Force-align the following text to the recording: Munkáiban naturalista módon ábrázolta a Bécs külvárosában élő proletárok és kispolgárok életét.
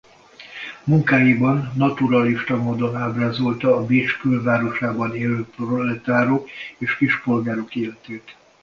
Munkáiban 0.83 1.71
naturalista 1.75 2.57
módon 2.57 2.95
ábrázolta 2.95 3.75
a 3.75 3.85
Bécs 3.85 4.17
külvárosában 4.17 5.15
élő 5.15 5.45
proletárok 5.55 6.49
és 6.77 6.97
kispolgárok 6.97 7.75
életét. 7.75 8.35